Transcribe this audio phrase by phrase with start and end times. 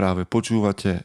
[0.00, 1.04] práve počúvate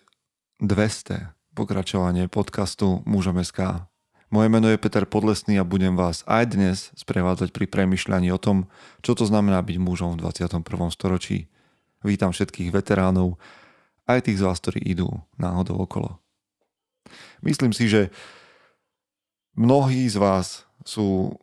[0.64, 3.92] 200 pokračovanie podcastu Mužom SK.
[4.32, 8.72] Moje meno je Peter Podlesný a budem vás aj dnes sprevádzať pri premyšľaní o tom,
[9.04, 10.64] čo to znamená byť mužom v 21.
[10.96, 11.52] storočí.
[12.08, 13.36] Vítam všetkých veteránov,
[14.08, 16.16] aj tých z vás, ktorí idú náhodou okolo.
[17.44, 18.16] Myslím si, že
[19.60, 21.36] mnohí z vás sú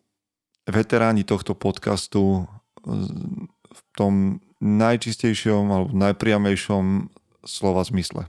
[0.64, 2.48] veteráni tohto podcastu
[2.80, 8.27] v tom najčistejšom alebo najpriamejšom slova zmysle.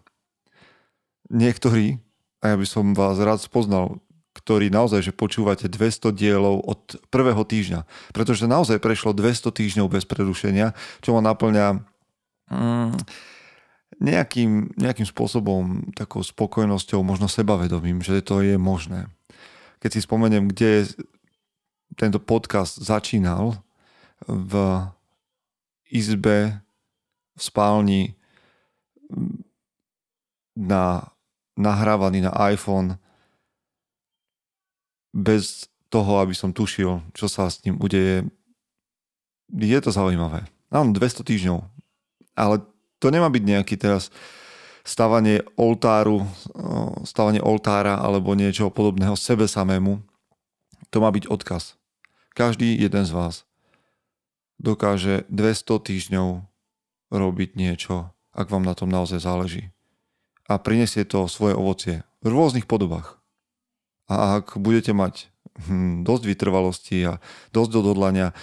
[1.32, 1.98] Niektorí,
[2.44, 7.46] a ja by som vás rád spoznal, ktorí naozaj, že počúvate 200 dielov od prvého
[7.46, 7.86] týždňa.
[8.12, 10.74] Pretože naozaj prešlo 200 týždňov bez prerušenia,
[11.06, 11.86] čo ma naplňa
[12.50, 12.94] mm,
[14.02, 19.06] nejakým, nejakým spôsobom takou spokojnosťou, možno sebavedomím, že to je možné.
[19.86, 20.90] Keď si spomeniem, kde
[21.94, 23.62] tento podcast začínal,
[24.26, 24.54] v
[25.92, 26.64] izbe,
[27.36, 28.16] v spálni,
[30.54, 31.14] na,
[31.58, 32.98] nahrávaný na iPhone,
[35.14, 38.26] bez toho, aby som tušil, čo sa s ním udeje.
[39.54, 40.50] Je to zaujímavé.
[40.74, 41.62] Áno, 200 týždňov.
[42.34, 42.66] Ale
[42.98, 44.10] to nemá byť nejaký teraz
[44.82, 46.26] stavanie oltáru,
[47.06, 50.02] stavanie oltára alebo niečo podobného sebe samému.
[50.90, 51.78] To má byť odkaz.
[52.34, 53.46] Každý jeden z vás
[54.58, 56.30] dokáže 200 týždňov
[57.14, 59.73] robiť niečo, ak vám na tom naozaj záleží.
[60.52, 63.20] A prinesie to svoje ovocie v rôznych podobách.
[64.12, 65.32] A ak budete mať
[65.68, 67.24] hm, dosť vytrvalosti a
[67.56, 68.36] dosť dododlania,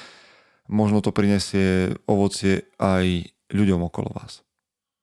[0.70, 4.47] možno to prinesie ovocie aj ľuďom okolo vás.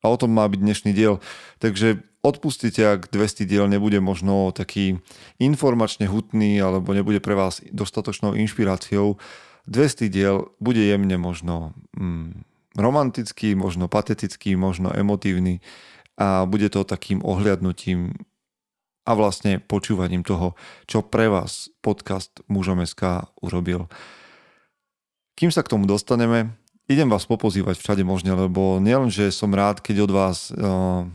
[0.02, 1.20] A o tom má byť dnešný diel.
[1.60, 5.02] Takže odpustite, ak 200 diel nebude možno taký
[5.38, 9.20] informačne hutný alebo nebude pre vás dostatočnou inšpiráciou.
[9.68, 12.46] 200 diel bude jemne možno hm,
[12.78, 15.60] romantický, možno patetický, možno emotívny
[16.18, 18.18] a bude to takým ohliadnutím
[19.08, 23.88] a vlastne počúvaním toho, čo pre vás podcast Mužom SK urobil.
[25.40, 26.52] Kým sa k tomu dostaneme,
[26.92, 31.08] idem vás popozývať všade možne, lebo nielen, som rád, keď od vás uh,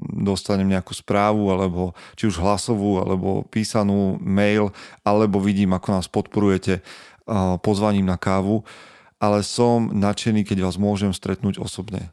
[0.00, 4.74] dostanem nejakú správu, alebo či už hlasovú, alebo písanú mail,
[5.06, 8.66] alebo vidím, ako nás podporujete uh, pozvaním na kávu,
[9.22, 12.10] ale som nadšený, keď vás môžem stretnúť osobne.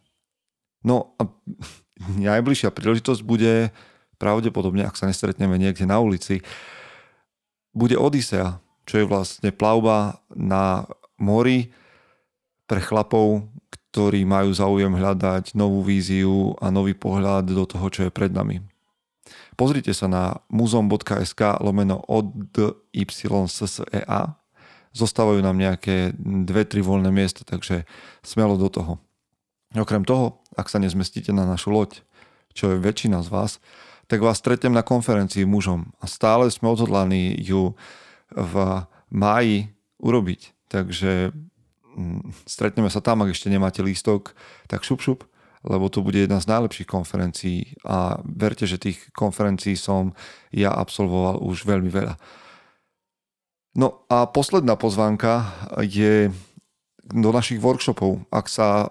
[0.85, 1.29] No a
[1.99, 3.71] najbližšia príležitosť bude
[4.19, 6.43] pravdepodobne, ak sa nestretneme niekde na ulici,
[7.75, 10.87] bude Odisea, čo je vlastne plavba na
[11.19, 11.71] mori
[12.65, 13.47] pre chlapov,
[13.91, 18.59] ktorí majú záujem hľadať novú víziu a nový pohľad do toho, čo je pred nami.
[19.55, 22.27] Pozrite sa na muzom.sk lomeno od
[22.91, 24.35] YSSEA.
[24.95, 27.87] Zostávajú nám nejaké dve, tri voľné miesta, takže
[28.23, 28.99] smelo do toho.
[29.75, 31.99] Okrem toho, ak sa nezmestíte na našu loď,
[32.55, 33.51] čo je väčšina z vás,
[34.07, 37.73] tak vás stretnem na konferencii mužom a stále sme odhodlaní ju
[38.31, 38.53] v
[39.11, 40.41] máji urobiť.
[40.69, 41.33] Takže
[41.97, 44.37] mm, stretneme sa tam, ak ešte nemáte lístok,
[44.69, 45.19] tak šup šup,
[45.65, 50.13] lebo to bude jedna z najlepších konferencií a verte, že tých konferencií som
[50.53, 52.15] ja absolvoval už veľmi veľa.
[53.75, 55.51] No a posledná pozvánka
[55.83, 56.31] je
[57.05, 58.23] do našich workshopov.
[58.31, 58.87] Ak sa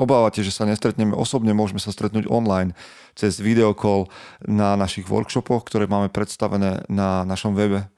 [0.00, 2.72] obávate, že sa nestretneme osobne, môžeme sa stretnúť online
[3.12, 4.08] cez videokol
[4.44, 7.88] na našich workshopoch, ktoré máme predstavené na našom webe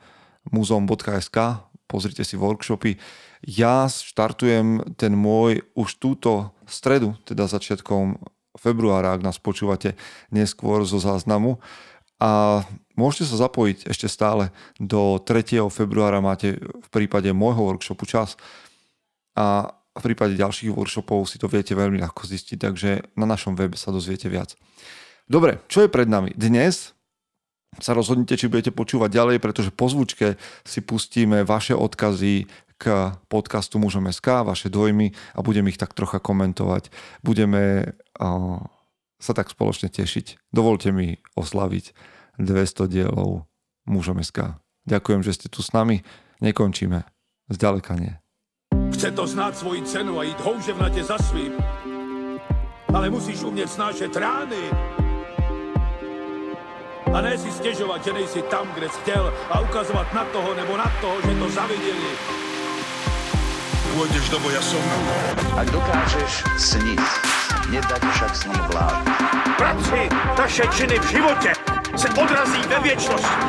[0.51, 1.65] muzeum.sk.
[1.85, 2.97] Pozrite si workshopy.
[3.45, 8.17] Ja štartujem ten môj už túto stredu, teda začiatkom
[8.57, 9.99] februára, ak nás počúvate
[10.33, 11.61] neskôr zo záznamu.
[12.23, 12.63] A
[12.97, 14.55] môžete sa zapojiť ešte stále.
[14.81, 15.61] Do 3.
[15.69, 18.39] februára máte v prípade môjho workshopu čas.
[19.35, 23.79] A v prípade ďalších workshopov si to viete veľmi ľahko zistiť, takže na našom webe
[23.79, 24.59] sa dozviete viac.
[25.31, 26.35] Dobre, čo je pred nami?
[26.35, 26.93] Dnes
[27.79, 32.47] sa rozhodnite, či budete počúvať ďalej, pretože po zvučke si pustíme vaše odkazy
[32.79, 36.91] k podcastu Mužom SK, vaše dojmy a budem ich tak trocha komentovať.
[37.23, 38.59] Budeme uh,
[39.23, 40.51] sa tak spoločne tešiť.
[40.51, 41.95] Dovolte mi oslaviť
[42.43, 43.47] 200 dielov
[43.87, 44.59] Mužom SK.
[44.85, 46.03] Ďakujem, že ste tu s nami.
[46.43, 47.07] Nekončíme.
[47.49, 48.24] Zďaleka nie.
[48.95, 51.53] Chce to znát svoji cenu a jít houževnatě za svým.
[52.95, 54.71] Ale musíš umět snášet rány.
[57.15, 60.77] A ne si stěžovat, že nejsi tam, kde jsi chtěl a ukazovat na toho nebo
[60.77, 62.11] na toho, že to zaviděli.
[63.95, 64.83] Pôjdeš do boja som.
[65.55, 66.99] Ak dokážeš sniť,
[67.71, 69.07] nedať však sním vlád.
[69.55, 71.53] Práci, taše činy v životě
[71.95, 73.45] se odrazí ve věčnosti.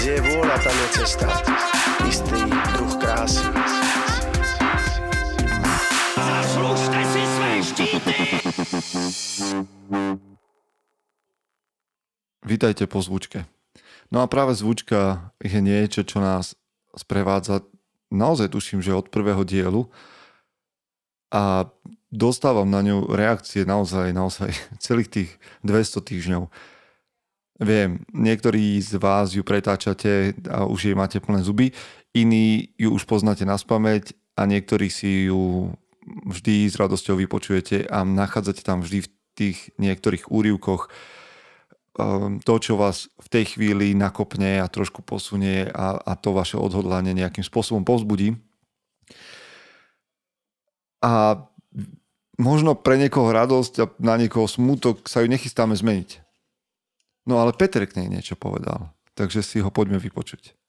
[0.00, 1.28] Kde je vôľa, tam je cesta.
[2.08, 2.40] Istý
[2.72, 3.42] druh krásy.
[12.46, 13.46] Vítajte po zvučke.
[14.10, 16.54] No a práve zvučka je niečo, čo nás
[16.94, 17.62] sprevádza
[18.10, 19.86] naozaj tuším, že od prvého dielu
[21.30, 21.70] a
[22.10, 24.50] dostávam na ňu reakcie naozaj, naozaj
[24.86, 25.30] celých tých
[25.66, 26.42] 200 týždňov.
[27.60, 31.76] Viem, niektorí z vás ju pretáčate a už jej máte plné zuby
[32.14, 35.74] iní ju už poznáte na spameť a niektorí si ju
[36.26, 40.90] vždy s radosťou vypočujete a nachádzate tam vždy v tých niektorých úrivkoch
[41.96, 46.58] um, to, čo vás v tej chvíli nakopne a trošku posunie a, a to vaše
[46.58, 48.36] odhodlanie nejakým spôsobom povzbudí.
[51.00, 51.46] A
[52.36, 56.20] možno pre niekoho radosť a na niekoho smútok sa ju nechystáme zmeniť.
[57.28, 60.59] No ale Peter k nej niečo povedal, takže si ho poďme vypočuť.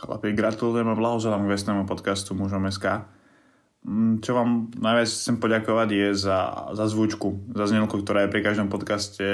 [0.00, 3.04] Chlapi, gratulujem a blahoželám k vesnému podcastu Mužom SK.
[3.84, 8.40] Mm, čo vám najviac chcem poďakovať je za, za zvučku, za znelku, ktorá je pri
[8.40, 9.24] každom podcaste.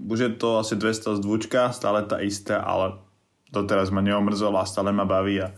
[0.00, 3.04] Už je to asi 200 zvučka, stále tá istá, ale
[3.52, 5.52] doteraz ma neomrzola a stále ma baví a,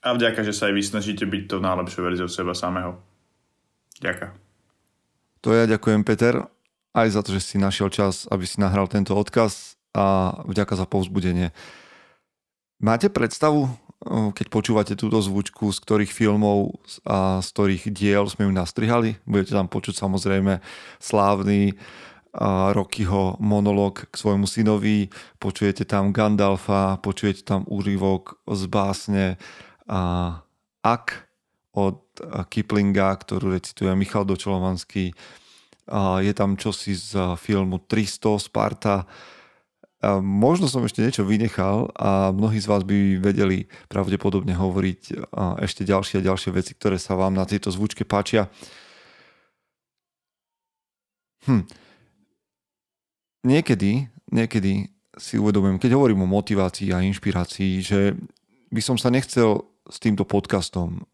[0.00, 2.96] a vďaka, že sa aj vy snažíte byť to najlepšou verziou seba samého.
[4.00, 4.32] Ďakujem.
[5.44, 6.48] To ja ďakujem, Peter,
[6.96, 10.88] aj za to, že si našiel čas, aby si nahral tento odkaz a vďaka za
[10.88, 11.52] povzbudenie.
[12.80, 13.68] Máte predstavu,
[14.08, 19.20] keď počúvate túto zvučku, z ktorých filmov a z ktorých diel sme ju nastrihali?
[19.28, 20.64] Budete tam počuť samozrejme
[20.96, 21.76] slávny
[22.72, 29.36] Rockyho monolog k svojmu synovi, počujete tam Gandalfa, počujete tam úryvok z básne
[30.80, 31.28] Ak
[31.76, 32.00] od
[32.48, 35.12] Kiplinga, ktorú recituje Michal Dočelovanský.
[36.24, 39.04] Je tam čosi z filmu 300 Sparta,
[40.24, 45.28] možno som ešte niečo vynechal a mnohí z vás by vedeli pravdepodobne hovoriť
[45.60, 48.48] ešte ďalšie a ďalšie veci, ktoré sa vám na tejto zvučke páčia.
[51.44, 51.68] Hm.
[53.44, 58.16] Niekedy, niekedy si uvedomujem, keď hovorím o motivácii a inšpirácii, že
[58.72, 61.04] by som sa nechcel s týmto podcastom,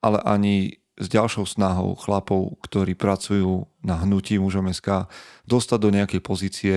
[0.00, 5.08] ale ani s ďalšou snahou chlapov, ktorí pracujú na hnutí mužom SK,
[5.48, 6.74] dostať do nejakej pozície,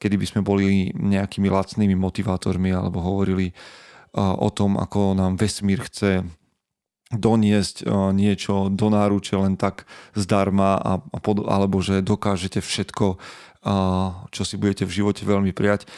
[0.00, 3.52] kedy by sme boli nejakými lacnými motivátormi alebo hovorili
[4.16, 6.24] o tom, ako nám vesmír chce
[7.12, 9.84] doniesť niečo do náruče len tak
[10.16, 13.20] zdarma a, a pod, alebo že dokážete všetko,
[14.32, 15.88] čo si budete v živote veľmi prijať.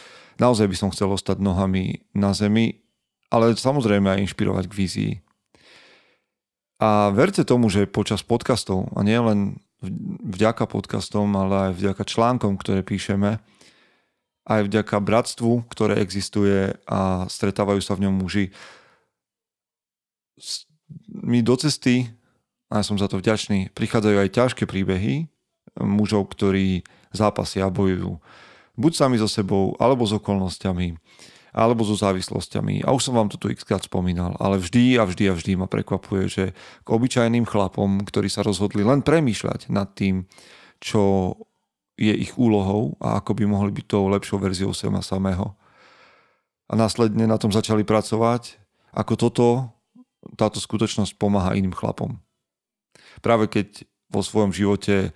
[0.43, 2.82] Naozaj by som chcel ostať nohami na zemi,
[3.31, 5.12] ale samozrejme aj inšpirovať k vízii.
[6.81, 9.61] A verte tomu, že počas podcastov, a nie len
[10.25, 13.37] vďaka podcastom, ale aj vďaka článkom, ktoré píšeme,
[14.49, 18.49] aj vďaka bratstvu, ktoré existuje a stretávajú sa v ňom muži,
[21.12, 22.09] mi do cesty,
[22.73, 25.29] a ja som za to vďačný, prichádzajú aj ťažké príbehy
[25.77, 26.81] mužov, ktorí
[27.12, 28.17] zápasia a bojujú.
[28.81, 30.97] Buď sami so sebou, alebo s okolnostiami
[31.50, 32.87] alebo so závislosťami.
[32.87, 35.67] A už som vám to tu xkrát spomínal, ale vždy a vždy a vždy ma
[35.67, 36.44] prekvapuje, že
[36.82, 40.26] k obyčajným chlapom, ktorí sa rozhodli len premýšľať nad tým,
[40.79, 41.35] čo
[42.00, 45.52] je ich úlohou a ako by mohli byť tou lepšou verziou seba samého.
[46.70, 48.56] A následne na tom začali pracovať,
[48.94, 49.49] ako toto,
[50.38, 52.23] táto skutočnosť pomáha iným chlapom.
[53.20, 55.12] Práve keď vo svojom živote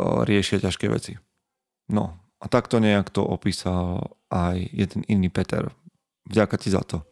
[0.00, 1.16] riešia ťažké veci.
[1.90, 5.74] No, a takto nejak to opísal aj jeden iný Peter.
[6.30, 7.02] Vďaka ti za to.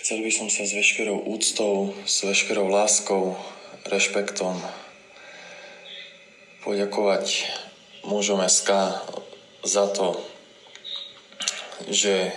[0.00, 3.34] Chcel by som sa s veškerou úctou, s veškerou láskou,
[3.88, 4.56] rešpektom
[6.64, 7.50] poďakovať
[8.08, 9.00] mužom SK
[9.64, 10.16] za to,
[11.88, 12.32] že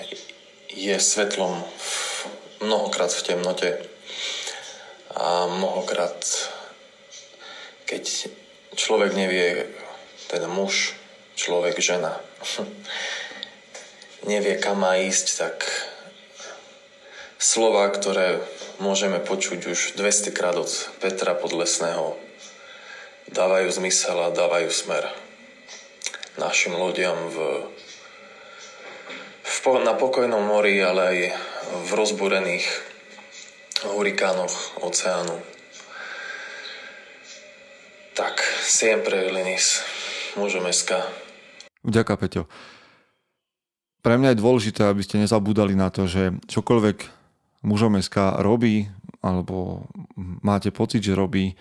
[0.75, 1.63] je svetlom
[2.59, 3.69] mnohokrát v temnote
[5.15, 6.19] a mnohokrát,
[7.87, 8.31] keď
[8.75, 9.71] človek nevie,
[10.27, 10.95] teda muž,
[11.37, 12.17] človek, žena
[14.27, 15.55] nevie kam má ísť, tak
[17.39, 18.43] slova, ktoré
[18.83, 20.67] môžeme počuť už 200 krát od
[20.99, 22.19] Petra Podlesného,
[23.31, 25.07] dávajú zmysel a dávajú smer
[26.37, 27.37] našim ľuďom v,
[29.41, 31.17] v, na pokojnom mori, ale aj
[31.87, 32.65] v rozbúrených
[33.85, 35.39] hurikánoch oceánu.
[38.17, 39.85] Tak, siempre linis,
[40.33, 41.26] môžeme ska.
[41.87, 42.43] Vďaka, Peťo.
[44.03, 46.97] Pre mňa je dôležité, aby ste nezabúdali na to, že čokoľvek
[47.63, 48.91] mužom SK robí,
[49.23, 49.87] alebo
[50.43, 51.55] máte pocit, že robí,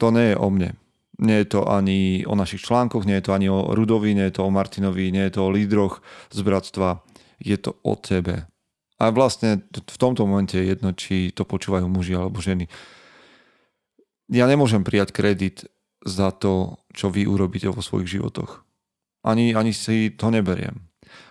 [0.00, 0.80] to nie je o mne.
[1.20, 4.40] Nie je to ani o našich článkoch, nie je to ani o Rudovi, nie je
[4.40, 6.00] to o Martinovi, nie je to o lídroch
[6.32, 7.04] z bratstva.
[7.38, 8.48] Je to o tebe.
[8.98, 12.72] A vlastne v tomto momente je jedno, či to počúvajú muži alebo ženy.
[14.32, 15.68] Ja nemôžem prijať kredit
[16.02, 18.63] za to, čo vy urobíte vo svojich životoch
[19.24, 20.84] Ani, ani si to neberiem.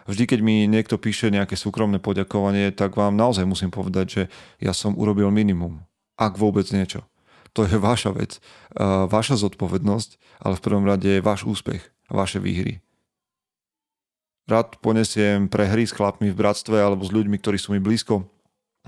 [0.10, 4.24] Vždy, keď mi niekto píše nejaké súkromné poďakovanie, tak vám naozaj musím povedať, že
[4.60, 5.86] ja som urobil minimum.
[6.18, 7.06] Ak vôbec niečo.
[7.54, 8.42] To je vaša vec,
[9.08, 12.82] vaša zodpovednosť, ale v prvom rade je váš úspech, vaše výhry.
[14.50, 18.26] Rád ponesiem pre hry s chlapmi v bratstve alebo s ľuďmi, ktorí sú mi blízko,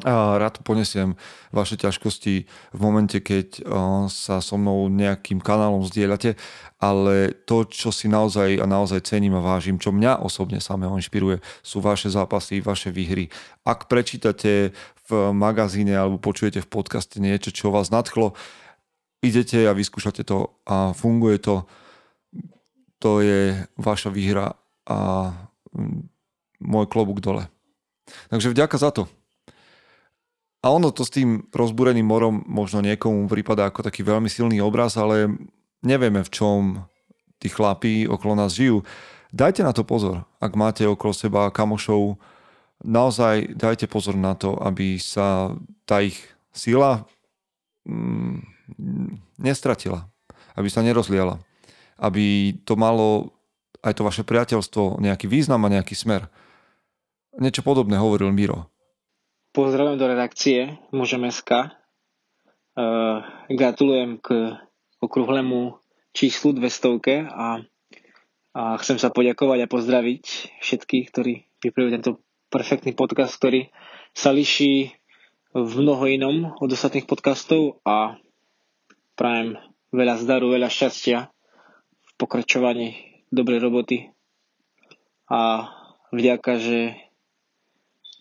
[0.03, 1.15] a rád ponesiem
[1.55, 2.43] vaše ťažkosti
[2.75, 3.63] v momente, keď
[4.11, 6.35] sa so mnou nejakým kanálom zdieľate,
[6.83, 11.39] ale to, čo si naozaj a naozaj cením a vážim, čo mňa osobne samého inšpiruje,
[11.63, 13.31] sú vaše zápasy, vaše výhry.
[13.63, 14.75] Ak prečítate
[15.07, 18.35] v magazíne alebo počujete v podcaste niečo, čo vás nadchlo,
[19.23, 21.63] idete a vyskúšate to a funguje to,
[22.99, 24.59] to je vaša výhra
[24.91, 25.31] a
[26.59, 27.47] môj klobúk dole.
[28.27, 29.07] Takže vďaka za to.
[30.65, 34.97] A ono to s tým rozbúreným morom možno niekomu prípada ako taký veľmi silný obraz,
[34.97, 35.29] ale
[35.85, 36.59] nevieme v čom
[37.37, 38.81] tí chlapí okolo nás žijú.
[39.29, 42.17] Dajte na to pozor, ak máte okolo seba kamošov,
[42.81, 45.53] naozaj dajte pozor na to, aby sa
[45.85, 46.17] tá ich
[46.49, 47.05] sila
[47.85, 48.41] mm,
[49.37, 50.09] nestratila,
[50.57, 51.37] aby sa nerozliala,
[52.01, 53.37] aby to malo
[53.85, 56.25] aj to vaše priateľstvo nejaký význam a nejaký smer.
[57.37, 58.73] Niečo podobné hovoril Miro.
[59.55, 61.71] Pozdravujem do redakcie Môžem SK.
[62.75, 64.51] Uh, gratulujem k
[64.99, 65.79] okrúhlemu
[66.11, 67.63] číslu 200 a,
[68.51, 70.23] a chcem sa poďakovať a pozdraviť
[70.59, 72.11] všetkých, ktorí vypravujú tento
[72.51, 73.71] perfektný podcast, ktorý
[74.11, 74.91] sa liší
[75.55, 78.19] v mnoho inom od ostatných podcastov a
[79.15, 79.55] prajem
[79.95, 81.31] veľa zdaru, veľa šťastia
[82.03, 84.11] v pokračovaní dobrej roboty
[85.31, 85.71] a
[86.11, 87.04] vďaka, že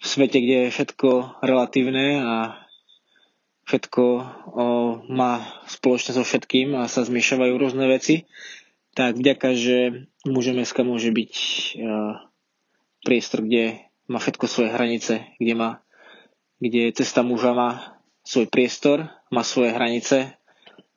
[0.04, 2.34] v svete, kde je všetko relatívne a
[3.64, 4.24] všetko o,
[5.08, 8.28] má spoločne so všetkým a sa zmiešavajú rôzne veci,
[8.92, 12.22] tak vďaka, že mužem SK môže byť uh,
[13.02, 15.70] priestor, kde má všetko svoje hranice, kde má
[16.62, 17.70] kde cesta muža má
[18.22, 20.32] svoj priestor, má svoje hranice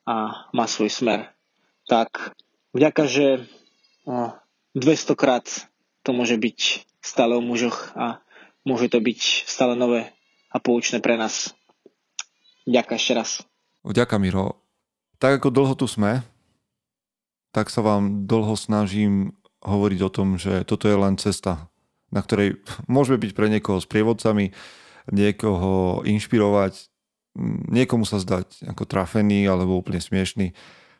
[0.06, 1.34] a má svoj smer.
[1.90, 2.38] Tak
[2.72, 3.26] vďaka, že
[4.06, 4.32] uh,
[4.78, 5.44] 200 krát
[6.06, 8.22] to môže byť stále o mužoch a
[8.68, 10.12] môže to byť stále nové
[10.52, 11.56] a poučné pre nás.
[12.68, 13.30] Ďakujem ešte raz.
[13.88, 14.60] Ďakujem, Miro.
[15.16, 16.20] Tak ako dlho tu sme,
[17.56, 19.32] tak sa vám dlho snažím
[19.64, 21.72] hovoriť o tom, že toto je len cesta,
[22.12, 22.60] na ktorej
[22.92, 24.52] môžeme byť pre niekoho prievodcami,
[25.08, 26.92] niekoho inšpirovať,
[27.72, 30.52] niekomu sa zdať ako trafený alebo úplne smiešný.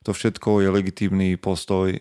[0.09, 1.93] To všetko je legitímny postoj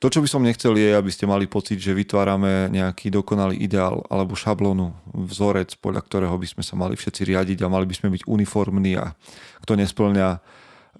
[0.00, 4.00] to, čo by som nechcel, je, aby ste mali pocit, že vytvárame nejaký dokonalý ideál
[4.08, 8.08] alebo šablónu, vzorec, podľa ktorého by sme sa mali všetci riadiť a mali by sme
[8.16, 9.12] byť uniformní a
[9.60, 10.40] kto nesplňa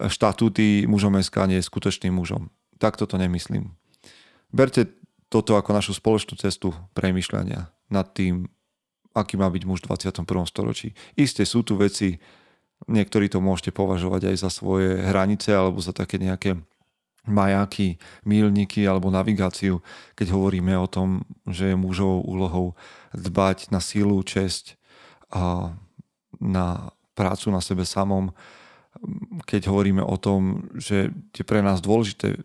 [0.04, 2.52] štatúty mužom SK nie je skutočným mužom.
[2.76, 3.72] Takto to nemyslím.
[4.52, 4.84] Berte
[5.32, 8.52] toto ako našu spoločnú cestu premyšľania nad tým,
[9.16, 10.28] aký má byť muž v 21.
[10.44, 10.92] storočí.
[11.16, 12.20] Isté sú tu veci,
[12.84, 16.60] niektorí to môžete považovať aj za svoje hranice alebo za také nejaké
[17.28, 19.84] majáky, mílniky alebo navigáciu,
[20.16, 22.66] keď hovoríme o tom, že je mužovou úlohou
[23.12, 24.80] dbať na sílu, česť
[25.30, 25.74] a
[26.40, 28.32] na prácu na sebe samom,
[29.46, 32.40] keď hovoríme o tom, že je pre nás dôležité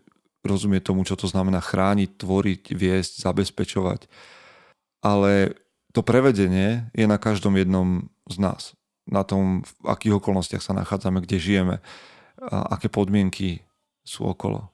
[0.46, 4.06] rozumieť tomu, čo to znamená chrániť, tvoriť, viesť, zabezpečovať.
[5.02, 5.58] Ale
[5.90, 8.62] to prevedenie je na každom jednom z nás.
[9.10, 11.76] Na tom, v akých okolnostiach sa nachádzame, kde žijeme,
[12.36, 13.65] a aké podmienky
[14.06, 14.70] sú okolo.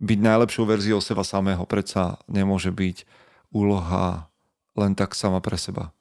[0.00, 3.04] Byť najlepšou verziou seba samého predsa nemôže byť
[3.52, 4.28] úloha
[4.76, 5.92] len tak sama pre seba.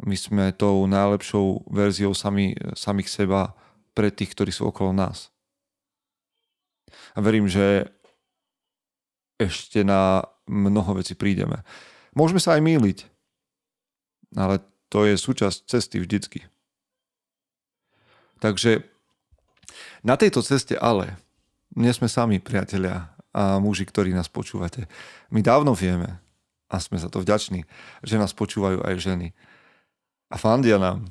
[0.00, 3.52] My sme tou najlepšou verziou sami, samých seba
[3.92, 5.28] pre tých, ktorí sú okolo nás.
[7.12, 7.88] A verím, že
[9.40, 11.64] ešte na mnoho vecí prídeme.
[12.12, 12.98] Môžeme sa aj míliť,
[14.36, 14.60] ale
[14.92, 16.44] to je súčasť cesty vždycky.
[18.40, 18.84] Takže
[20.04, 21.16] na tejto ceste ale
[21.76, 24.90] nie sme sami priatelia a muži, ktorí nás počúvate.
[25.30, 26.18] My dávno vieme
[26.66, 27.62] a sme za to vďační,
[28.02, 29.28] že nás počúvajú aj ženy.
[30.30, 31.10] A fandia nám.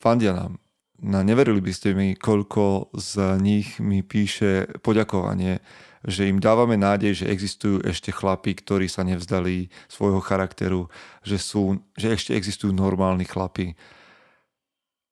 [0.00, 0.60] Fandia nám.
[1.00, 5.64] No, neverili by ste mi, koľko z nich mi píše poďakovanie,
[6.04, 10.92] že im dávame nádej, že existujú ešte chlapí, ktorí sa nevzdali svojho charakteru,
[11.24, 13.76] že, sú, že ešte existujú normálni chlapí.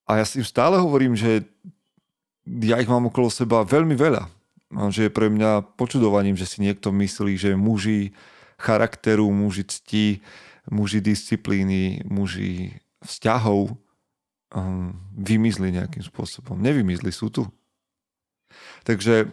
[0.08, 1.44] A ja si stále hovorím, že
[2.64, 4.24] ja ich mám okolo seba veľmi veľa.
[4.68, 8.12] Že je pre mňa počudovaním, že si niekto myslí, že muži
[8.60, 10.20] charakteru, muži cti,
[10.68, 13.72] muži disciplíny, muži vzťahov
[14.52, 16.60] um, vymizli nejakým spôsobom.
[16.60, 17.48] Nevymizli, sú tu.
[18.84, 19.32] Takže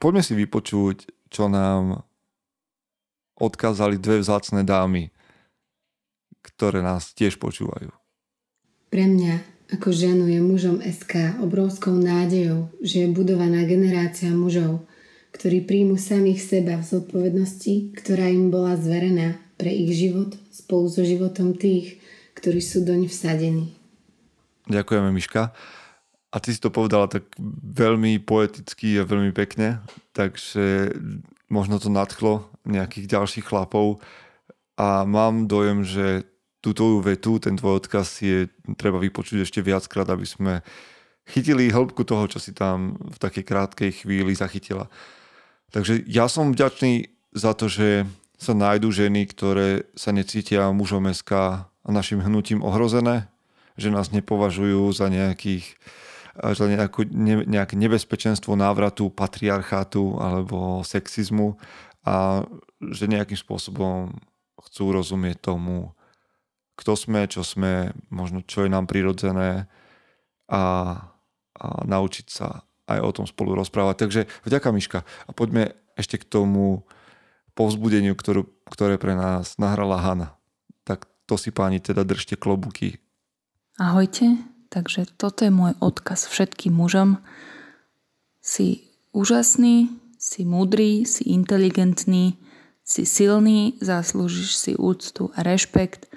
[0.00, 2.04] poďme si vypočuť, čo nám
[3.36, 5.12] odkázali dve vzácne dámy,
[6.40, 7.92] ktoré nás tiež počúvajú.
[8.88, 14.88] Pre mňa ako ženu je mužom SK obrovskou nádejou, že je budovaná generácia mužov,
[15.36, 21.04] ktorí príjmu samých seba v zodpovednosti, ktorá im bola zverená pre ich život spolu so
[21.04, 22.00] životom tých,
[22.32, 23.76] ktorí sú doň vsadení.
[24.72, 25.52] Ďakujeme, Miška.
[26.28, 27.24] A ty si to povedala tak
[27.64, 29.80] veľmi poeticky a veľmi pekne,
[30.12, 30.92] takže
[31.48, 34.04] možno to nadchlo nejakých ďalších chlapov
[34.76, 36.28] a mám dojem, že
[36.68, 40.60] tú tvoju vetu, ten tvoj odkaz je treba vypočuť ešte viackrát, aby sme
[41.24, 44.92] chytili hĺbku toho, čo si tam v takej krátkej chvíli zachytila.
[45.72, 48.04] Takže ja som vďačný za to, že
[48.36, 51.32] sa nájdú ženy, ktoré sa necítia mužom SK
[51.64, 53.28] a našim hnutím ohrozené,
[53.80, 55.76] že nás nepovažujú za nejakých
[56.38, 61.58] za nejakú, ne, nejaké nebezpečenstvo návratu patriarchátu alebo sexizmu
[62.06, 62.46] a
[62.78, 64.14] že nejakým spôsobom
[64.62, 65.97] chcú rozumieť tomu,
[66.78, 69.66] kto sme, čo sme, možno čo je nám prirodzené
[70.46, 70.62] a,
[71.58, 73.96] a naučiť sa aj o tom spolu rozprávať.
[74.06, 76.86] Takže vďaka Miška a poďme ešte k tomu
[77.58, 80.38] povzbudeniu, ktorú, ktoré pre nás nahrala Hanna.
[80.86, 83.02] Tak to si páni teda držte klobuky.
[83.82, 87.24] Ahojte, Takže toto je môj odkaz všetkým mužom.
[88.44, 88.84] Si
[89.16, 89.88] úžasný,
[90.20, 92.36] si múdry, si inteligentný,
[92.84, 96.12] si silný, zaslúžiš si úctu a rešpekt.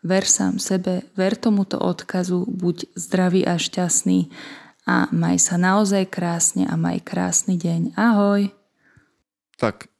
[0.00, 4.32] Ver sám sebe, ver tomuto odkazu, buď zdravý a šťastný
[4.88, 8.00] a maj sa naozaj krásne a maj krásny deň.
[8.00, 8.48] Ahoj!
[9.60, 9.92] Tak,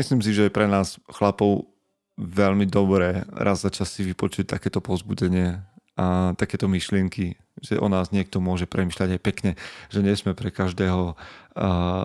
[0.00, 1.68] myslím si, že je pre nás chlapov
[2.16, 5.60] veľmi dobré raz za čas si vypočuť takéto pozbudenie
[6.00, 9.52] a takéto myšlienky, že o nás niekto môže premyšľať aj pekne,
[9.92, 11.12] že nie sme pre každého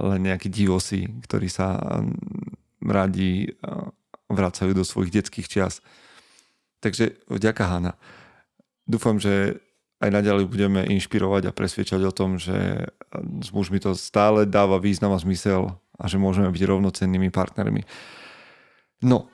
[0.04, 1.80] len nejakí divosi, ktorí sa
[2.84, 3.56] radi
[4.28, 5.80] vracajú do svojich detských čias.
[6.82, 7.94] Takže vďaka Hanna.
[8.90, 9.62] Dúfam, že
[10.02, 12.90] aj naďalej budeme inšpirovať a presviečať o tom, že
[13.46, 17.86] s mužmi to stále dáva význam a zmysel a že môžeme byť rovnocennými partnermi.
[19.06, 19.30] No.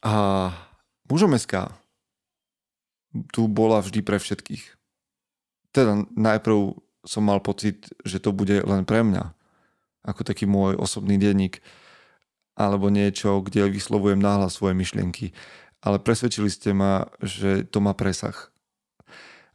[0.00, 0.48] A
[1.04, 1.68] mužom SK
[3.28, 4.64] tu bola vždy pre všetkých.
[5.76, 9.36] Teda najprv som mal pocit, že to bude len pre mňa,
[10.04, 11.60] ako taký môj osobný denník,
[12.56, 15.32] alebo niečo, kde vyslovujem náhlas svoje myšlienky.
[15.80, 18.36] Ale presvedčili ste ma, že to má presah.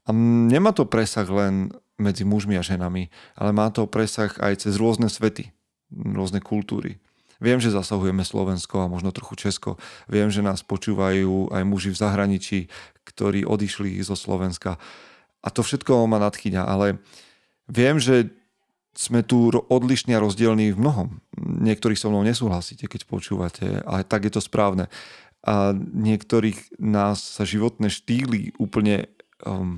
[0.05, 0.13] A
[0.49, 5.07] nemá to presah len medzi mužmi a ženami, ale má to presah aj cez rôzne
[5.07, 5.53] svety,
[5.93, 6.99] rôzne kultúry.
[7.39, 9.75] Viem, že zasahujeme Slovensko a možno trochu Česko.
[10.07, 12.59] Viem, že nás počúvajú aj muži v zahraničí,
[13.03, 14.79] ktorí odišli zo Slovenska.
[15.43, 17.03] A to všetko ma nadchýňa, ale
[17.67, 18.31] viem, že
[18.95, 21.19] sme tu odlišní a rozdielní v mnohom.
[21.35, 24.87] Niektorí so mnou nesúhlasíte, keď počúvate, ale tak je to správne.
[25.45, 29.13] A niektorých nás sa životné štýly úplne
[29.45, 29.77] um,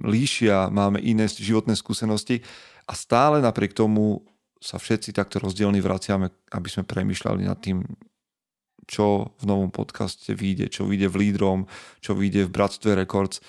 [0.00, 2.40] líšia, máme iné životné skúsenosti
[2.88, 4.24] a stále napriek tomu
[4.62, 7.82] sa všetci takto rozdielni vraciame, aby sme premyšľali nad tým,
[8.86, 11.60] čo v novom podcaste vyjde, čo vyjde v Lídrom,
[11.98, 13.42] čo vyjde v Bratstve Records.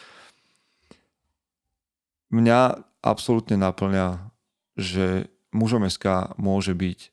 [2.34, 4.34] Mňa absolútne naplňa,
[4.74, 7.13] že mužom SK môže byť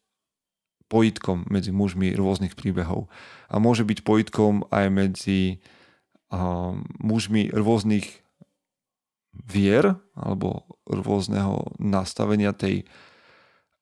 [0.90, 3.06] pojitkom medzi mužmi rôznych príbehov.
[3.46, 5.62] A môže byť pojitkom aj medzi
[6.34, 8.26] um, mužmi rôznych
[9.30, 12.84] vier alebo rôzneho nastavenia tej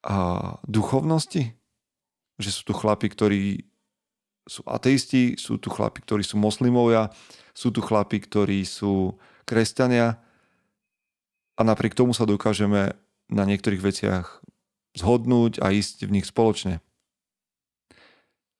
[0.04, 1.58] a duchovnosti.
[2.38, 3.66] Že sú tu chlapi, ktorí
[4.46, 7.10] sú ateisti, sú tu chlapi, ktorí sú moslimovia,
[7.52, 10.16] sú tu chlapi, ktorí sú kresťania
[11.58, 12.94] a napriek tomu sa dokážeme
[13.28, 14.40] na niektorých veciach
[14.96, 16.80] zhodnúť a ísť v nich spoločne.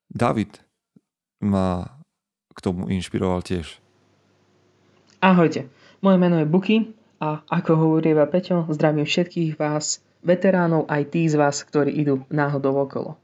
[0.09, 0.64] David
[1.44, 2.01] ma
[2.57, 3.79] k tomu inšpiroval tiež.
[5.23, 5.68] Ahojte,
[6.03, 6.77] moje meno je Buky
[7.23, 12.75] a ako hovorí Peťo, zdravím všetkých vás veteránov aj tí z vás, ktorí idú náhodou
[12.83, 13.18] okolo.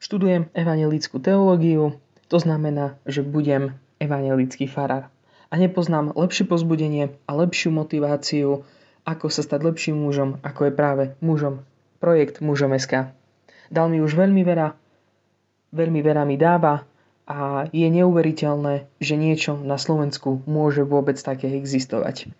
[0.00, 2.00] Študujem evangelickú teológiu,
[2.32, 5.12] to znamená, že budem evangelický farár.
[5.52, 8.64] A nepoznám lepšie pozbudenie a lepšiu motiváciu,
[9.04, 11.64] ako sa stať lepším mužom, ako je práve mužom.
[12.00, 13.12] Projekt Mužom SK.
[13.68, 14.79] Dal mi už veľmi veľa,
[15.70, 16.84] veľmi veľa mi dáva
[17.30, 22.30] a je neuveriteľné, že niečo na Slovensku môže vôbec také existovať.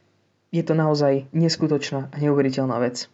[0.51, 3.07] Je to naozaj neskutočná a neuveriteľná vec.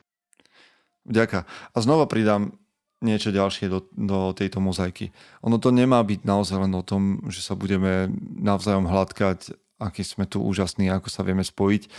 [1.04, 1.44] Vďaka.
[1.46, 2.56] A znova pridám
[3.04, 5.12] niečo ďalšie do, do tejto mozaiky.
[5.44, 8.08] Ono to nemá byť naozaj len o tom, že sa budeme
[8.40, 11.92] navzájom hladkať, aký sme tu úžasní, ako sa vieme spojiť.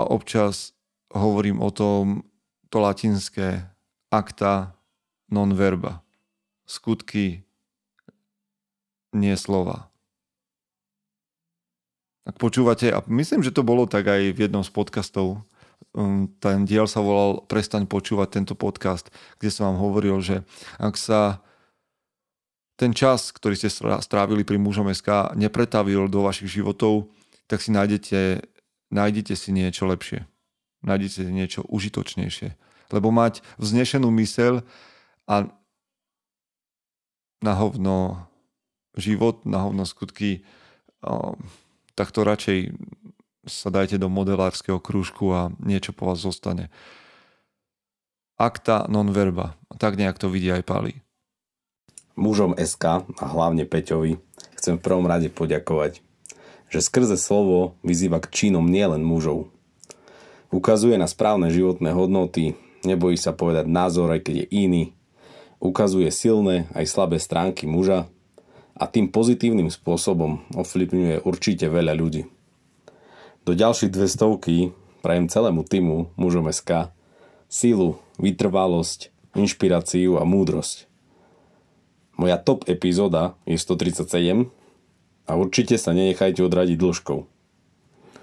[0.00, 0.72] A občas
[1.12, 2.24] hovorím o tom,
[2.72, 3.68] to latinské
[4.08, 4.79] acta
[5.30, 6.02] non verba.
[6.66, 7.46] Skutky,
[9.14, 9.90] nie slova.
[12.26, 15.42] Ak počúvate, a myslím, že to bolo tak aj v jednom z podcastov,
[15.96, 20.46] um, ten diel sa volal Prestaň počúvať tento podcast, kde som vám hovoril, že
[20.78, 21.42] ak sa
[22.78, 23.68] ten čas, ktorý ste
[24.00, 27.12] strávili pri mužom SK, nepretavil do vašich životov,
[27.44, 28.46] tak si nájdete,
[28.88, 30.24] nájdete si niečo lepšie.
[30.80, 32.56] Nájdete si niečo užitočnejšie.
[32.88, 34.64] Lebo mať vznešenú mysel
[35.28, 35.48] a
[37.40, 38.28] na hovno
[38.96, 40.44] život, na hovno skutky,
[41.96, 42.76] tak to radšej
[43.48, 46.68] sa dajte do modelárskeho krúžku a niečo po vás zostane.
[48.36, 49.56] Akta non verba.
[49.80, 51.00] Tak nejak to vidí aj Pali.
[52.20, 54.20] Mužom SK a hlavne Peťovi
[54.60, 56.04] chcem v prvom rade poďakovať,
[56.68, 59.48] že skrze slovo vyzýva k činom nielen mužov.
[60.52, 64.82] Ukazuje na správne životné hodnoty, nebojí sa povedať názor, aj keď je iný,
[65.60, 68.08] ukazuje silné aj slabé stránky muža
[68.74, 72.24] a tým pozitívnym spôsobom ovplyvňuje určite veľa ľudí.
[73.44, 74.72] Do ďalších dve stovky
[75.04, 76.88] prajem celému týmu mužom SK
[77.52, 80.88] sílu, vytrvalosť, inšpiráciu a múdrosť.
[82.16, 84.48] Moja top epizóda je 137
[85.28, 87.20] a určite sa nenechajte odradiť dĺžkou.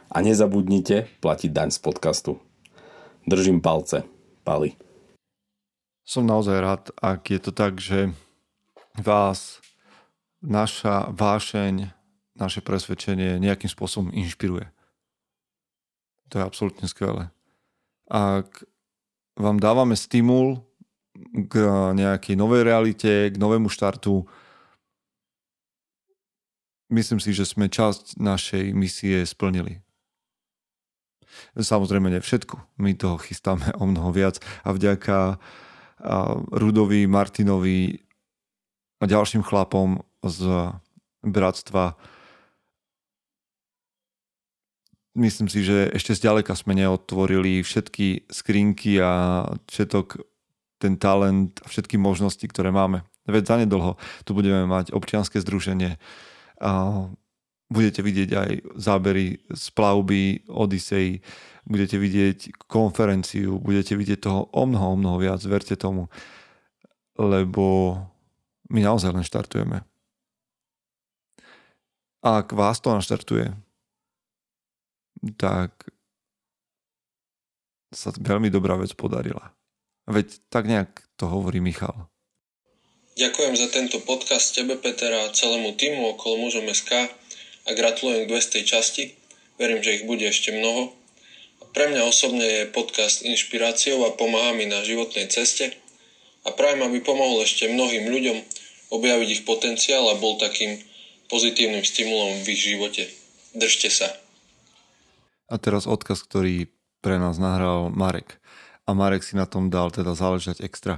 [0.07, 2.31] A nezabudnite platiť daň z podcastu.
[3.27, 4.07] Držím palce.
[4.47, 4.86] Pali
[6.07, 8.15] som naozaj rád, ak je to tak, že
[8.95, 9.59] vás
[10.39, 11.91] naša vášeň,
[12.39, 14.71] naše presvedčenie nejakým spôsobom inšpiruje.
[16.31, 17.27] To je absolútne skvelé.
[18.07, 18.63] Ak
[19.35, 20.63] vám dávame stimul
[21.51, 21.59] k
[21.91, 24.23] nejakej novej realite, k novému štartu,
[26.87, 29.83] myslím si, že sme časť našej misie splnili.
[31.57, 32.79] Samozrejme nie všetko.
[32.79, 35.35] My toho chystáme o mnoho viac a vďaka
[36.53, 37.97] Rudovi, Martinovi
[39.01, 40.73] a ďalším chlapom z
[41.25, 41.97] bratstva.
[45.17, 50.21] Myslím si, že ešte zďaleka sme neotvorili všetky skrinky a všetok
[50.77, 53.01] ten talent a všetky možnosti, ktoré máme.
[53.25, 55.97] Veď zanedlho tu budeme mať občianske združenie.
[57.67, 61.19] Budete vidieť aj zábery z plavby, Odisei,
[61.67, 66.07] budete vidieť konferenciu, budete vidieť toho o mnoho, o mnoho viac, verte tomu.
[67.19, 67.97] Lebo
[68.71, 69.83] my naozaj len štartujeme.
[72.23, 73.51] Ak vás to naštartuje,
[75.35, 75.71] tak
[77.91, 79.55] sa veľmi dobrá vec podarila.
[80.07, 82.07] Veď tak nejak to hovorí Michal.
[83.17, 87.09] Ďakujem za tento podcast tebe, Peter, a celému týmu okolo mužom SK
[87.67, 88.63] a gratulujem k 200.
[88.63, 89.03] časti.
[89.59, 90.97] Verím, že ich bude ešte mnoho
[91.77, 95.77] pre mňa osobne je podcast inšpiráciou a pomáha mi na životnej ceste
[96.41, 98.37] a prajem, aby pomohol ešte mnohým ľuďom
[98.97, 100.81] objaviť ich potenciál a bol takým
[101.29, 103.03] pozitívnym stimulom v ich živote.
[103.53, 104.09] Držte sa.
[105.53, 106.65] A teraz odkaz, ktorý
[107.05, 108.41] pre nás nahral Marek.
[108.89, 110.97] A Marek si na tom dal teda záležať extra.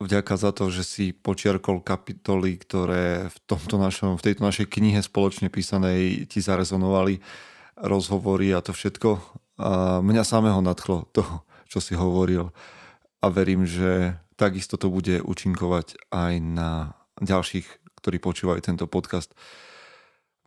[0.00, 5.04] Vďaka za to, že si počiarkol kapitoly, ktoré v, tomto našom, v tejto našej knihe
[5.04, 7.20] spoločne písanej ti zarezonovali
[7.76, 9.20] rozhovory a to všetko.
[9.60, 11.20] A mňa samého nadchlo to,
[11.68, 12.48] čo si hovoril.
[13.20, 19.36] A verím, že takisto to bude účinkovať aj na ďalších, ktorí počúvajú tento podcast.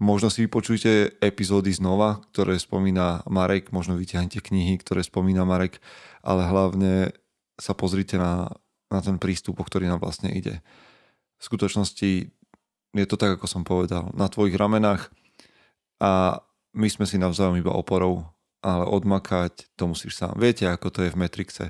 [0.02, 5.78] Možno si vypočujte epizódy znova, ktoré spomína Marek, možno vyťahnite knihy, ktoré spomína Marek,
[6.26, 7.14] ale hlavne
[7.62, 8.50] sa pozrite na,
[8.94, 10.62] na ten prístup, o ktorý nám vlastne ide.
[11.42, 12.30] V skutočnosti
[12.94, 15.10] je to tak, ako som povedal, na tvojich ramenách
[15.98, 16.40] a
[16.78, 20.40] my sme si navzájom iba oporou ale odmakať to musíš sám.
[20.40, 21.66] Viete, ako to je v Matrixe.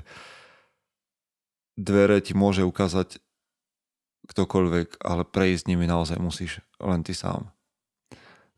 [1.74, 3.18] Dvere ti môže ukázať
[4.30, 7.50] ktokoľvek, ale prejsť nimi naozaj musíš len ty sám.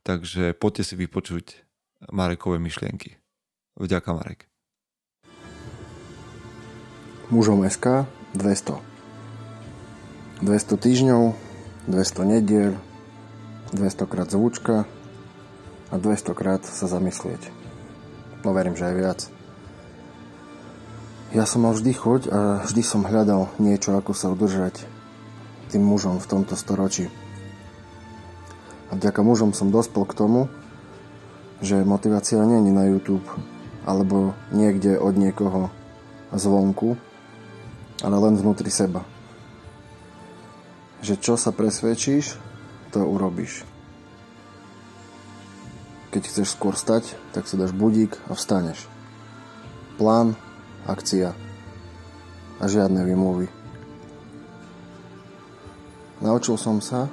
[0.04, 1.64] Takže poďte si vypočuť
[2.12, 3.16] Marekové myšlienky.
[3.80, 4.46] Vďaka Marek.
[7.32, 8.78] Mužom SK 200.
[10.44, 11.32] 200 týždňov,
[11.88, 12.76] 200 nediel,
[13.72, 14.84] 200 krát zvučka
[15.88, 17.40] a 200 krát sa zamyslieť.
[18.44, 19.20] No verím, že aj viac.
[21.34, 24.84] Ja som mal vždy chuť a vždy som hľadal niečo, ako sa udržať
[25.72, 27.10] tým mužom v tomto storočí.
[28.92, 30.46] A vďaka mužom som dospel k tomu,
[31.58, 33.26] že motivácia je na YouTube
[33.88, 35.72] alebo niekde od niekoho
[36.34, 37.00] zvonku,
[38.02, 39.04] ale len vnútri seba.
[41.00, 42.36] Že čo sa presvedčíš,
[42.92, 43.64] to urobíš.
[46.12, 48.88] Keď chceš skôr stať, tak si dáš budík a vstaneš.
[50.00, 50.36] Plán,
[50.88, 51.36] akcia,
[52.56, 53.48] a žiadne vymluvy.
[56.24, 57.12] Naučil som sa,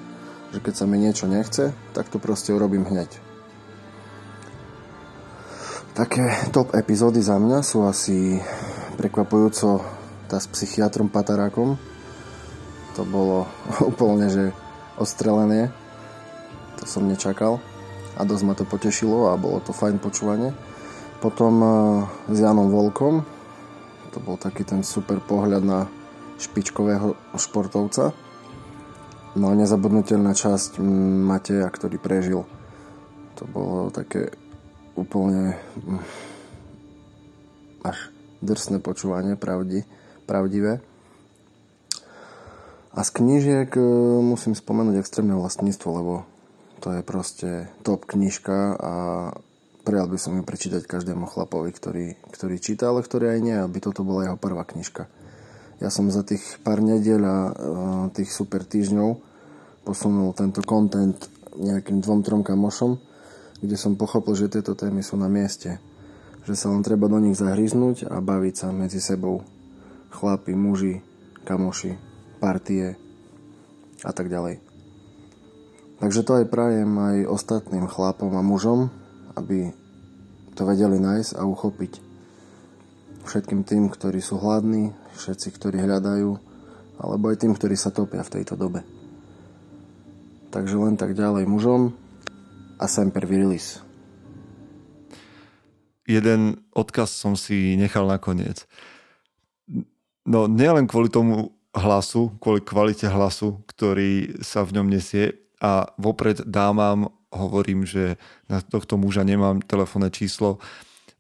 [0.56, 3.12] že keď sa mi niečo nechce, tak to proste urobím hneď.
[5.94, 8.40] Také top epizódy za mňa sú asi
[8.98, 9.84] prekvapujúco
[10.28, 11.76] tá s psychiatrom Patarákom.
[12.96, 13.50] To bolo
[13.92, 14.44] úplne, že
[14.98, 15.72] odstrelené.
[16.80, 17.64] To som nečakal
[18.14, 20.54] a dosť ma to potešilo a bolo to fajn počúvanie.
[21.24, 21.72] Potom eh,
[22.30, 23.26] s Janom Volkom,
[24.14, 25.90] to bol taký ten super pohľad na
[26.38, 28.14] špičkového športovca.
[29.34, 30.78] No a nezabudnutelná časť
[31.26, 32.46] Mateja, ktorý prežil.
[33.42, 34.30] To bolo také
[34.94, 36.02] úplne mm,
[37.82, 38.14] až
[38.46, 39.82] drsné počúvanie, pravdi,
[40.24, 40.82] pravdivé.
[42.94, 43.84] A z knížiek eh,
[44.22, 46.14] musím spomenúť extrémne vlastníctvo, lebo
[46.84, 47.50] to je proste
[47.88, 48.94] top knižka a
[49.88, 53.80] prijal by som ju prečítať každému chlapovi, ktorý, ktorý číta, ale ktorý aj nie, aby
[53.80, 55.08] toto bola jeho prvá knižka.
[55.80, 57.52] Ja som za tých pár nediel a uh,
[58.16, 59.20] tých super týždňov
[59.84, 61.16] posunul tento content
[61.60, 63.00] nejakým dvom, trom kamošom,
[63.60, 65.80] kde som pochopil, že tieto témy sú na mieste.
[66.44, 69.44] Že sa len treba do nich zahryznúť a baviť sa medzi sebou.
[70.14, 71.02] Chlapi, muži,
[71.42, 71.98] kamoši,
[72.38, 72.94] partie
[74.06, 74.62] a tak ďalej.
[75.98, 78.94] Takže to aj prajem aj ostatným chlapom a mužom,
[79.34, 79.74] aby
[80.54, 81.94] to vedeli nájsť a uchopiť.
[83.24, 86.30] Všetkým tým, ktorí sú hladní, všetci, ktorí hľadajú,
[87.00, 88.86] alebo aj tým, ktorí sa topia v tejto dobe.
[90.54, 91.96] Takže len tak ďalej mužom
[92.78, 93.82] a semper virilis.
[96.04, 98.68] Jeden odkaz som si nechal nakoniec.
[100.24, 106.44] No nielen kvôli tomu hlasu, kvôli kvalite hlasu, ktorý sa v ňom nesie, a vopred
[106.44, 108.20] dámam hovorím, že
[108.52, 110.60] na tohto muža nemám telefónne číslo,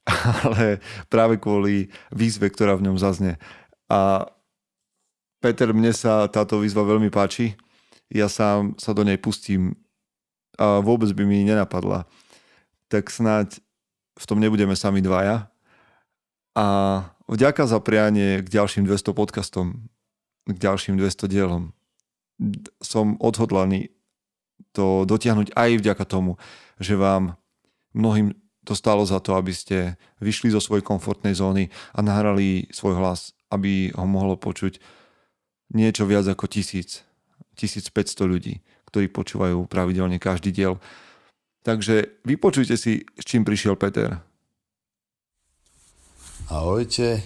[0.45, 3.39] ale práve kvôli výzve, ktorá v ňom zazne.
[3.87, 4.27] A
[5.39, 7.55] Peter, mne sa táto výzva veľmi páči.
[8.11, 9.75] Ja sám sa do nej pustím
[10.59, 12.05] a vôbec by mi nenapadla.
[12.87, 13.57] Tak snáď
[14.13, 15.49] v tom nebudeme sami dvaja.
[16.53, 16.67] A
[17.27, 19.87] vďaka za prianie k ďalším 200 podcastom,
[20.49, 21.71] k ďalším 200 dielom.
[22.83, 23.93] Som odhodlaný
[24.73, 26.41] to dotiahnuť aj vďaka tomu,
[26.81, 27.37] že vám
[27.93, 28.33] mnohým
[28.63, 33.35] to stalo za to, aby ste vyšli zo svojej komfortnej zóny a nahrali svoj hlas,
[33.51, 34.79] aby ho mohlo počuť
[35.75, 37.03] niečo viac ako tisíc,
[37.59, 40.79] 1500 ľudí, ktorí počúvajú pravidelne každý diel.
[41.63, 44.19] Takže vypočujte si, s čím prišiel Peter.
[46.51, 47.23] Ahojte.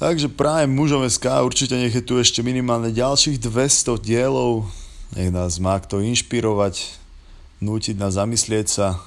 [0.00, 4.66] Takže práve mužom SK určite nech je tu ešte minimálne ďalších 200 dielov
[5.14, 6.98] nech nás má kto inšpirovať,
[7.62, 8.98] nútiť nás zamyslieť sa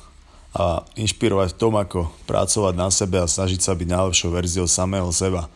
[0.56, 5.12] a inšpirovať v tom, ako pracovať na sebe a snažiť sa byť najlepšou verziou samého
[5.12, 5.52] seba.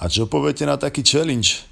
[0.00, 1.68] A čo poviete na taký challenge?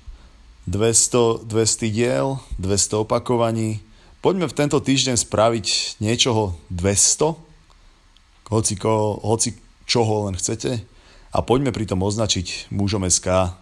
[0.69, 3.81] 200, 200 diel, 200 opakovaní.
[4.21, 9.57] Poďme v tento týždeň spraviť niečoho 200, hoci, ko, hoci
[9.89, 10.85] čoho len chcete.
[11.31, 13.55] A poďme pritom označiť mužom SK.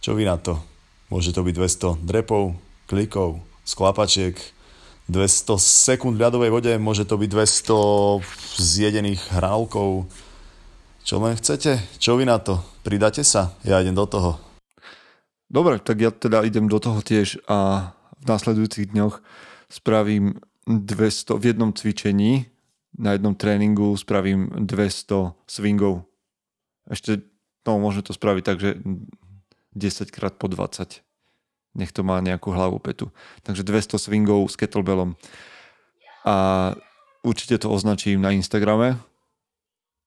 [0.00, 0.56] Čo vy na to?
[1.12, 1.54] Môže to byť
[2.00, 2.56] 200 drepov,
[2.88, 4.32] klikov, sklapačiek,
[5.06, 10.08] 200 sekúnd v ľadovej vode, môže to byť 200 zjedených hrálkov.
[11.06, 11.78] Čo len chcete?
[12.02, 12.58] Čo vy na to?
[12.82, 13.54] Pridáte sa?
[13.62, 14.40] Ja idem do toho.
[15.46, 19.22] Dobre, tak ja teda idem do toho tiež a v následujúcich dňoch
[19.70, 22.50] spravím 200 v jednom cvičení,
[22.98, 26.02] na jednom tréningu spravím 200 swingov.
[26.86, 27.26] Ešte,
[27.66, 28.78] no môžeme to spraviť tak, že
[29.74, 31.06] 10 krát po 20
[31.76, 33.12] nech to má nejakú hlavu petu.
[33.44, 35.14] Takže 200 swingov s kettlebellom.
[36.24, 36.72] A
[37.20, 38.96] určite to označím na Instagrame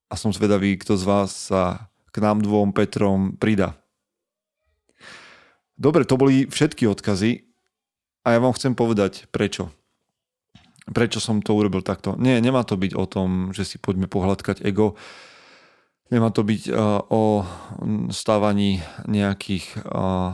[0.10, 3.78] a som zvedavý, kto z vás sa k nám dvom Petrom prida.
[5.80, 7.46] Dobre, to boli všetky odkazy
[8.26, 9.72] a ja vám chcem povedať prečo.
[10.90, 12.18] Prečo som to urobil takto.
[12.18, 14.98] Nie, nemá to byť o tom, že si poďme pohľadkať ego.
[16.10, 17.46] Nemá to byť uh, o
[18.10, 20.34] stávaní nejakých uh,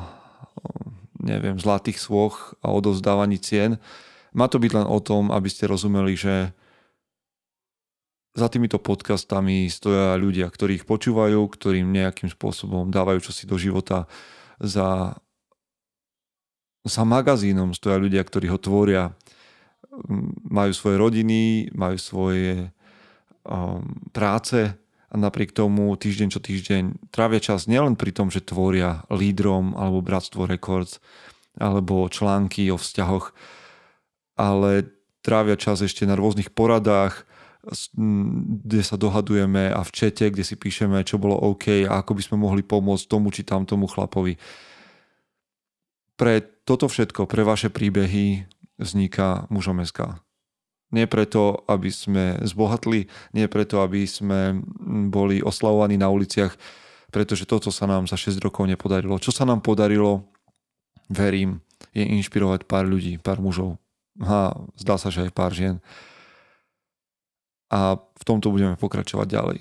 [1.25, 3.81] neviem, zlatých svoch a odovzdávaní cien.
[4.31, 6.53] Má to byť len o tom, aby ste rozumeli, že
[8.35, 14.11] za týmito podcastami stoja ľudia, ktorí ich počúvajú, ktorým nejakým spôsobom dávajú čosi do života.
[14.59, 15.15] Za,
[16.83, 19.15] za magazínom stoja ľudia, ktorí ho tvoria.
[20.51, 22.75] Majú svoje rodiny, majú svoje
[23.47, 24.75] um, práce,
[25.09, 30.01] a napriek tomu týždeň čo týždeň trávia čas nielen pri tom, že tvoria lídrom alebo
[30.01, 30.99] Bratstvo Records
[31.55, 33.31] alebo články o vzťahoch,
[34.35, 34.91] ale
[35.23, 37.23] trávia čas ešte na rôznych poradách,
[38.61, 42.21] kde sa dohadujeme a v čete, kde si píšeme, čo bolo OK a ako by
[42.21, 44.37] sme mohli pomôcť tomu či tam tomu chlapovi.
[46.15, 48.45] Pre toto všetko, pre vaše príbehy
[48.77, 50.19] vzniká mužom SK.
[50.95, 54.63] Nie preto, aby sme zbohatli, nie preto, aby sme
[55.11, 56.55] boli oslavovaní na uliciach,
[57.11, 59.19] pretože toto sa nám za 6 rokov nepodarilo.
[59.19, 60.31] Čo sa nám podarilo,
[61.11, 61.59] verím,
[61.91, 63.75] je inšpirovať pár ľudí, pár mužov.
[64.23, 65.83] A zdá sa, že aj pár žien.
[67.67, 69.59] A v tomto budeme pokračovať ďalej.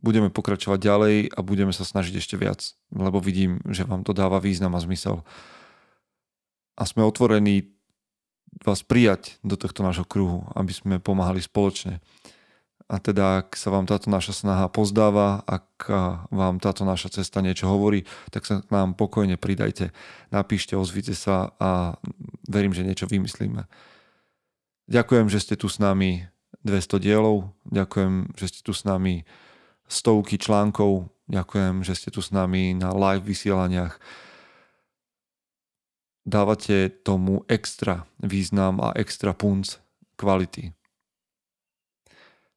[0.00, 4.40] Budeme pokračovať ďalej a budeme sa snažiť ešte viac, lebo vidím, že vám to dáva
[4.40, 5.20] význam a zmysel.
[6.80, 7.68] A sme otvorení
[8.60, 12.04] vás prijať do tohto nášho kruhu, aby sme pomáhali spoločne.
[12.92, 15.88] A teda, ak sa vám táto naša snaha pozdáva, ak
[16.28, 19.96] vám táto naša cesta niečo hovorí, tak sa k nám pokojne pridajte.
[20.28, 21.96] Napíšte, ozvite sa a
[22.44, 23.64] verím, že niečo vymyslíme.
[24.92, 26.28] Ďakujem, že ste tu s nami
[26.68, 29.24] 200 dielov, ďakujem, že ste tu s nami
[29.88, 33.96] stovky článkov, ďakujem, že ste tu s nami na live vysielaniach
[36.26, 39.78] dávate tomu extra význam a extra punc
[40.16, 40.72] kvality.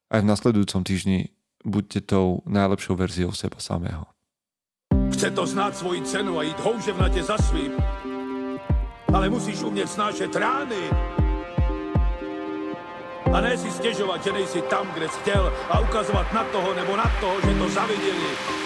[0.06, 1.34] Aj v nasledujúcom týždni
[1.66, 4.06] buďte tou najlepšou verziou seba samého.
[5.10, 7.72] Chce to znát svoji cenu a jít houževnatě za svým.
[9.14, 10.82] Ale musíš umět snášet rány.
[13.32, 16.96] A ne si stěžovat, že nejsi tam, kde jsi chtěl a ukazovat na toho nebo
[16.96, 18.65] na toho, že to zaviděli.